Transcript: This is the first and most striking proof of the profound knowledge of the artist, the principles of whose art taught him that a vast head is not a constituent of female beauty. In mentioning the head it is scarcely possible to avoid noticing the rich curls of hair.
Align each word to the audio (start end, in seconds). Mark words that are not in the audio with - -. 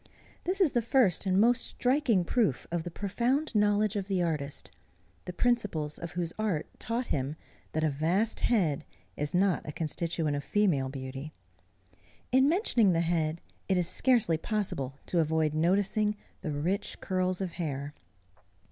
This 0.45 0.59
is 0.59 0.71
the 0.71 0.81
first 0.81 1.27
and 1.27 1.39
most 1.39 1.61
striking 1.63 2.25
proof 2.25 2.65
of 2.71 2.81
the 2.81 2.89
profound 2.89 3.53
knowledge 3.53 3.95
of 3.95 4.07
the 4.07 4.19
artist, 4.23 4.71
the 5.25 5.31
principles 5.31 5.99
of 5.99 6.13
whose 6.13 6.33
art 6.39 6.65
taught 6.79 7.05
him 7.13 7.35
that 7.73 7.83
a 7.83 7.89
vast 7.91 8.39
head 8.39 8.83
is 9.15 9.35
not 9.35 9.61
a 9.63 9.71
constituent 9.71 10.35
of 10.35 10.43
female 10.43 10.89
beauty. 10.89 11.33
In 12.31 12.49
mentioning 12.49 12.93
the 12.93 13.01
head 13.01 13.41
it 13.69 13.77
is 13.77 13.87
scarcely 13.87 14.37
possible 14.37 14.97
to 15.05 15.19
avoid 15.19 15.53
noticing 15.53 16.15
the 16.41 16.49
rich 16.51 16.99
curls 16.99 17.39
of 17.39 17.51
hair. 17.51 17.93